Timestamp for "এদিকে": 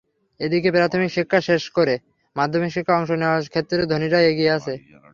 0.39-0.69